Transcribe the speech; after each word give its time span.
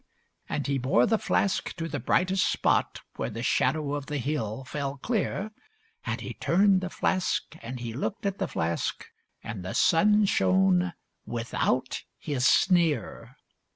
And 0.49 0.65
he 0.65 0.79
bore 0.79 1.05
the 1.05 1.19
flask 1.19 1.75
to 1.75 1.87
the 1.87 1.99
brightest 1.99 2.51
spot, 2.51 3.01
Where 3.17 3.29
the 3.29 3.43
shadow 3.43 3.93
of 3.93 4.07
the 4.07 4.17
hill 4.17 4.63
fell 4.63 4.97
clear; 4.97 5.51
And 6.07 6.21
he 6.21 6.33
turned 6.33 6.81
the 6.81 6.89
flask, 6.89 7.55
and 7.61 7.79
he 7.79 7.93
looked 7.93 8.25
at 8.25 8.39
the 8.39 8.47
flask, 8.47 9.05
And 9.43 9.63
the 9.63 9.75
sun 9.75 10.25
shone 10.25 10.93
without 11.27 12.01
his 12.17 12.47
sneer. 12.47 13.35